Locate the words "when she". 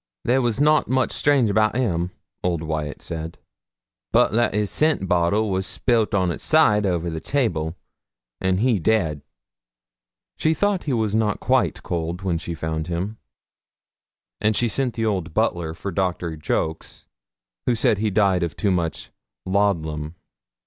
12.23-12.55